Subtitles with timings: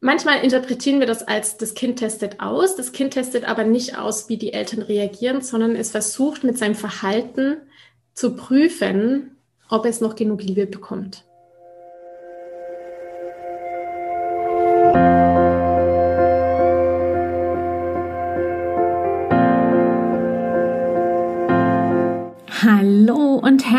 [0.00, 2.76] Manchmal interpretieren wir das als, das Kind testet aus.
[2.76, 6.76] Das Kind testet aber nicht aus, wie die Eltern reagieren, sondern es versucht mit seinem
[6.76, 7.56] Verhalten
[8.14, 9.36] zu prüfen,
[9.68, 11.24] ob es noch genug Liebe bekommt.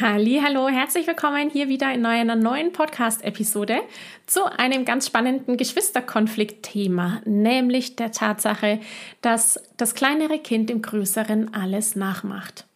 [0.00, 3.80] Hallo, herzlich willkommen hier wieder in einer neuen Podcast-Episode
[4.26, 8.80] zu einem ganz spannenden Geschwisterkonflikt-Thema, nämlich der Tatsache,
[9.20, 12.66] dass das kleinere Kind dem größeren alles nachmacht.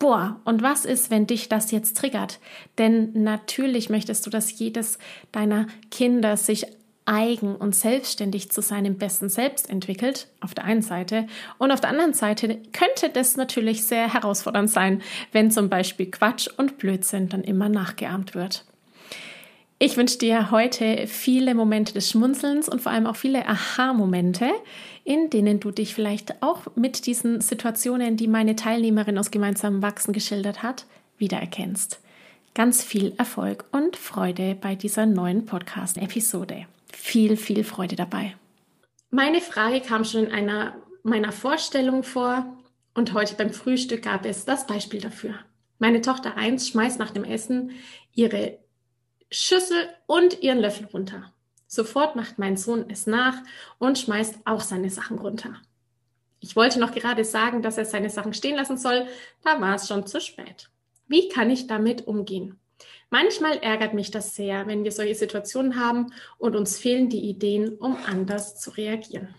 [0.00, 2.40] Boah, und was ist, wenn dich das jetzt triggert?
[2.76, 4.98] Denn natürlich möchtest du, dass jedes
[5.30, 6.66] deiner Kinder sich
[7.08, 11.26] eigen und selbstständig zu seinem besten Selbst entwickelt, auf der einen Seite.
[11.56, 16.48] Und auf der anderen Seite könnte das natürlich sehr herausfordernd sein, wenn zum Beispiel Quatsch
[16.56, 18.64] und Blödsinn dann immer nachgeahmt wird.
[19.80, 24.50] Ich wünsche dir heute viele Momente des Schmunzelns und vor allem auch viele Aha-Momente,
[25.04, 30.12] in denen du dich vielleicht auch mit diesen Situationen, die meine Teilnehmerin aus gemeinsamem Wachsen
[30.12, 30.84] geschildert hat,
[31.16, 32.00] wiedererkennst.
[32.54, 36.66] Ganz viel Erfolg und Freude bei dieser neuen Podcast-Episode
[36.98, 38.36] viel, viel Freude dabei.
[39.10, 42.58] Meine Frage kam schon in einer meiner Vorstellungen vor
[42.92, 45.34] und heute beim Frühstück gab es das Beispiel dafür.
[45.78, 47.70] Meine Tochter 1 schmeißt nach dem Essen
[48.12, 48.58] ihre
[49.30, 51.32] Schüssel und ihren Löffel runter.
[51.66, 53.36] Sofort macht mein Sohn es nach
[53.78, 55.54] und schmeißt auch seine Sachen runter.
[56.40, 59.06] Ich wollte noch gerade sagen, dass er seine Sachen stehen lassen soll,
[59.44, 60.68] da war es schon zu spät.
[61.06, 62.58] Wie kann ich damit umgehen?
[63.10, 67.76] Manchmal ärgert mich das sehr, wenn wir solche Situationen haben und uns fehlen die Ideen,
[67.76, 69.34] um anders zu reagieren.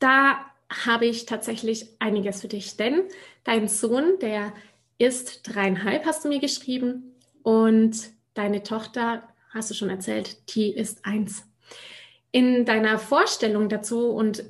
[0.00, 0.38] Da
[0.70, 3.02] habe ich tatsächlich einiges für dich, denn
[3.44, 4.52] dein Sohn, der
[4.98, 11.04] ist dreieinhalb, hast du mir geschrieben, und deine Tochter, hast du schon erzählt, die ist
[11.04, 11.44] eins.
[12.32, 14.42] In deiner Vorstellung dazu und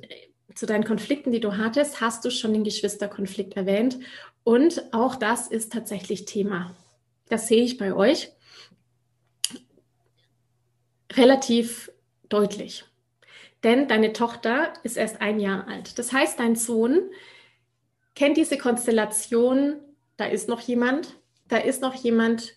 [0.55, 3.99] zu deinen Konflikten, die du hattest, hast du schon den Geschwisterkonflikt erwähnt.
[4.45, 6.73] Und auch das ist tatsächlich Thema
[7.29, 8.31] das sehe ich bei euch
[11.13, 11.91] relativ
[12.29, 12.85] deutlich.
[13.63, 15.97] Denn deine Tochter ist erst ein Jahr alt.
[15.97, 17.09] Das heißt, dein Sohn
[18.13, 19.77] kennt diese Konstellation,
[20.17, 22.55] da ist noch jemand, da ist noch jemand,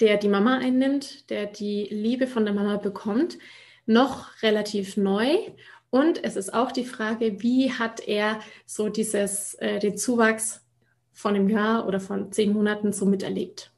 [0.00, 3.38] der die Mama einnimmt, der die Liebe von der Mama bekommt,
[3.86, 5.36] noch relativ neu.
[5.90, 10.65] Und es ist auch die Frage, wie hat er so dieses, äh, den Zuwachs
[11.16, 13.72] von einem Jahr oder von zehn Monaten so miterlebt.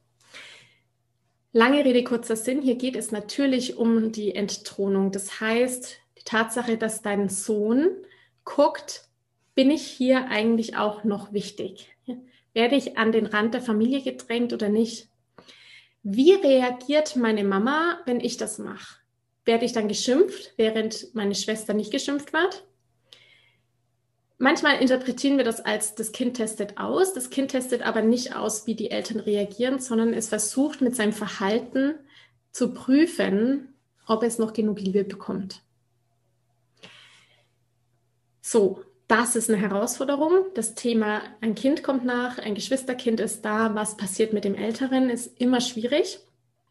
[1.53, 2.61] Lange Rede, kurzer Sinn.
[2.61, 5.13] Hier geht es natürlich um die Entthronung.
[5.13, 7.87] Das heißt, die Tatsache, dass dein Sohn
[8.43, 9.07] guckt,
[9.55, 11.87] bin ich hier eigentlich auch noch wichtig?
[12.53, 15.07] Werde ich an den Rand der Familie gedrängt oder nicht?
[16.03, 18.97] Wie reagiert meine Mama, wenn ich das mache?
[19.45, 22.65] Werde ich dann geschimpft, während meine Schwester nicht geschimpft wird?
[24.41, 27.13] Manchmal interpretieren wir das als, das Kind testet aus.
[27.13, 31.11] Das Kind testet aber nicht aus, wie die Eltern reagieren, sondern es versucht mit seinem
[31.11, 31.95] Verhalten
[32.51, 33.73] zu prüfen,
[34.07, 35.61] ob es noch genug Liebe bekommt.
[38.41, 40.45] So, das ist eine Herausforderung.
[40.55, 45.09] Das Thema, ein Kind kommt nach, ein Geschwisterkind ist da, was passiert mit dem Älteren,
[45.09, 46.19] ist immer schwierig.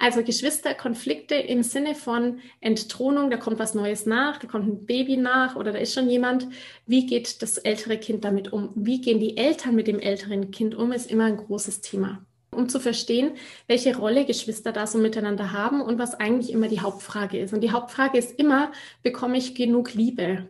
[0.00, 5.16] Also Geschwisterkonflikte im Sinne von Entthronung, da kommt was Neues nach, da kommt ein Baby
[5.16, 6.46] nach oder da ist schon jemand.
[6.86, 8.70] Wie geht das ältere Kind damit um?
[8.76, 12.24] Wie gehen die Eltern mit dem älteren Kind um, ist immer ein großes Thema.
[12.52, 13.32] Um zu verstehen,
[13.66, 17.52] welche Rolle Geschwister da so miteinander haben und was eigentlich immer die Hauptfrage ist.
[17.52, 18.70] Und die Hauptfrage ist immer,
[19.02, 20.48] bekomme ich genug Liebe?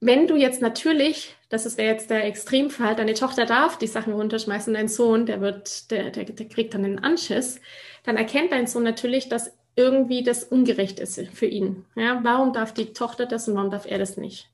[0.00, 4.72] Wenn du jetzt natürlich, das wäre jetzt der Extremfall, deine Tochter darf die Sachen runterschmeißen,
[4.72, 7.60] dein Sohn, der wird, der, der, der kriegt dann einen Anschiss,
[8.04, 11.84] dann erkennt dein Sohn natürlich, dass irgendwie das ungerecht ist für ihn.
[11.96, 14.48] Ja, warum darf die Tochter das und warum darf er das nicht?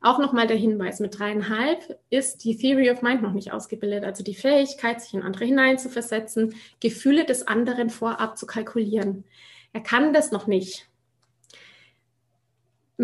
[0.00, 4.24] Auch nochmal der Hinweis, mit dreieinhalb ist die Theory of Mind noch nicht ausgebildet, also
[4.24, 9.24] die Fähigkeit, sich in andere hineinzuversetzen, Gefühle des anderen vorab zu kalkulieren.
[9.72, 10.88] Er kann das noch nicht.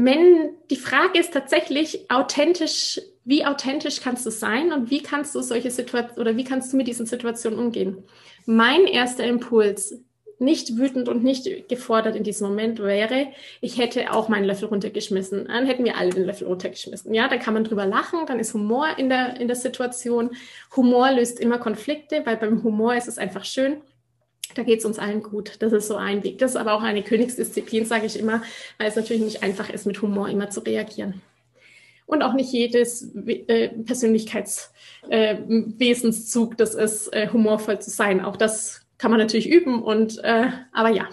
[0.04, 5.42] Wenn die Frage ist tatsächlich authentisch, wie authentisch kannst du sein und wie kannst du
[5.42, 8.04] solche Situationen oder wie kannst du mit diesen Situationen umgehen?
[8.46, 10.02] Mein erster Impuls,
[10.38, 13.28] nicht wütend und nicht gefordert in diesem Moment wäre,
[13.60, 15.46] ich hätte auch meinen Löffel runtergeschmissen.
[15.46, 17.12] Dann hätten wir alle den Löffel runtergeschmissen.
[17.12, 20.30] Ja, dann kann man drüber lachen, dann ist Humor in der, in der Situation.
[20.76, 23.78] Humor löst immer Konflikte, weil beim Humor ist es einfach schön.
[24.54, 25.56] Da geht es uns allen gut.
[25.60, 26.38] Das ist so ein Weg.
[26.38, 28.42] Das ist aber auch eine Königsdisziplin, sage ich immer,
[28.78, 31.22] weil es natürlich nicht einfach ist, mit Humor immer zu reagieren.
[32.06, 38.24] Und auch nicht jedes äh, Persönlichkeitswesenszug, äh, das ist, äh, humorvoll zu sein.
[38.24, 41.08] Auch das kann man natürlich üben und, aber ja.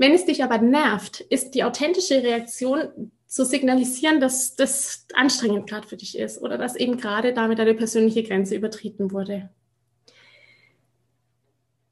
[0.00, 5.88] Wenn es dich aber nervt, ist die authentische Reaktion zu signalisieren, dass das anstrengend gerade
[5.88, 9.50] für dich ist oder dass eben gerade damit eine persönliche Grenze übertreten wurde.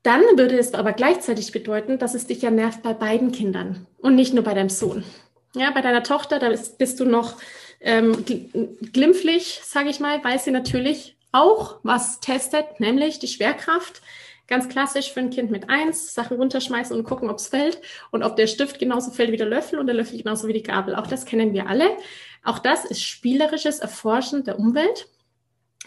[0.07, 4.15] Dann würde es aber gleichzeitig bedeuten, dass es dich ja nervt bei beiden Kindern und
[4.15, 5.03] nicht nur bei deinem Sohn.
[5.57, 7.39] Ja, bei deiner Tochter, da bist, bist du noch
[7.81, 8.25] ähm,
[8.93, 14.01] glimpflich, sage ich mal, weil sie natürlich auch was testet, nämlich die Schwerkraft.
[14.47, 17.81] Ganz klassisch für ein Kind mit eins, Sachen runterschmeißen und gucken, ob es fällt
[18.13, 20.63] und ob der Stift genauso fällt wie der Löffel und der Löffel genauso wie die
[20.63, 20.95] Gabel.
[20.95, 21.91] Auch das kennen wir alle.
[22.45, 25.09] Auch das ist spielerisches Erforschen der Umwelt.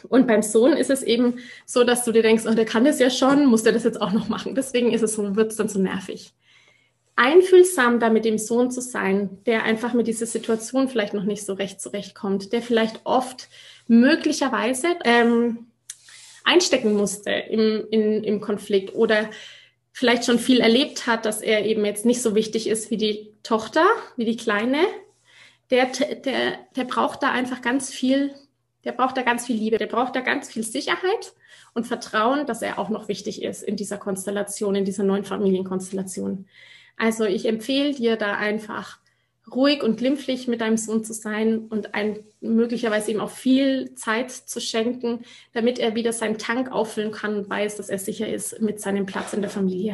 [0.07, 2.99] Und beim Sohn ist es eben so, dass du dir denkst, oh, der kann das
[2.99, 4.55] ja schon, muss der das jetzt auch noch machen.
[4.55, 6.33] Deswegen ist es so, wird es dann so nervig.
[7.15, 11.45] Einfühlsam da mit dem Sohn zu sein, der einfach mit dieser Situation vielleicht noch nicht
[11.45, 13.49] so recht zurechtkommt, der vielleicht oft
[13.87, 15.67] möglicherweise ähm,
[16.45, 19.29] einstecken musste im, in, im Konflikt oder
[19.91, 23.33] vielleicht schon viel erlebt hat, dass er eben jetzt nicht so wichtig ist wie die
[23.43, 23.85] Tochter,
[24.15, 24.79] wie die Kleine,
[25.71, 28.33] der, der, der braucht da einfach ganz viel,
[28.85, 31.33] der braucht da ganz viel Liebe, der braucht da ganz viel Sicherheit
[31.73, 36.47] und Vertrauen, dass er auch noch wichtig ist in dieser Konstellation, in dieser neuen Familienkonstellation.
[36.97, 38.99] Also ich empfehle dir da einfach
[39.51, 44.31] ruhig und glimpflich mit deinem Sohn zu sein und ein, möglicherweise ihm auch viel Zeit
[44.31, 45.21] zu schenken,
[45.53, 49.05] damit er wieder seinen Tank auffüllen kann und weiß, dass er sicher ist mit seinem
[49.05, 49.93] Platz in der Familie.